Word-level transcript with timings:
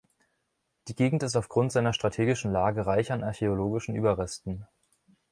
Die 0.87 0.95
Gegend 0.95 1.21
ist 1.21 1.35
aufgrund 1.37 1.71
seiner 1.71 1.93
strategischen 1.93 2.51
Lage 2.51 2.87
reich 2.87 3.11
an 3.11 3.21
archäologischen 3.23 3.95
Überresten. 3.95 4.65